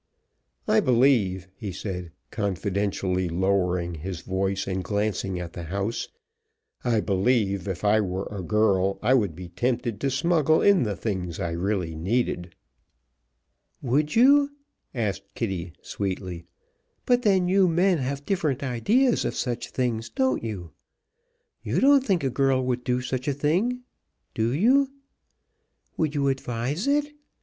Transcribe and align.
I 0.67 0.79
believe," 0.79 1.47
he 1.55 1.71
said, 1.71 2.11
confidentially 2.31 3.29
lowering 3.29 3.93
his 3.93 4.21
voice 4.21 4.65
and 4.65 4.83
glancing 4.83 5.39
at 5.39 5.53
the 5.53 5.65
house, 5.65 6.07
"I 6.83 7.01
believe, 7.01 7.67
if 7.67 7.83
I 7.85 8.01
were 8.01 8.27
a 8.31 8.41
girl, 8.41 8.97
I 9.03 9.13
would 9.13 9.35
be 9.35 9.49
tempted 9.49 10.01
to 10.01 10.09
smuggle 10.09 10.59
in 10.59 10.81
the 10.81 10.95
things 10.95 11.39
I 11.39 11.51
really 11.51 11.93
needed." 11.95 12.55
"Would 13.83 14.15
you?" 14.15 14.49
asked 14.95 15.35
Kitty, 15.35 15.73
sweetly. 15.83 16.45
"But 17.05 17.21
then 17.21 17.47
you 17.47 17.67
men 17.67 17.99
have 17.99 18.25
different 18.25 18.63
ideas 18.63 19.23
of 19.23 19.35
such 19.35 19.69
things, 19.69 20.09
don't 20.09 20.43
you? 20.43 20.71
You 21.61 21.79
don't 21.79 22.03
think 22.03 22.23
a 22.23 22.31
girl 22.31 22.65
would 22.65 22.83
do 22.83 23.01
such 23.01 23.27
a 23.27 23.33
thing, 23.33 23.81
do 24.33 24.51
you? 24.51 24.89
Would 25.95 26.15
you 26.15 26.27
advise 26.29 26.87
it? 26.87 27.05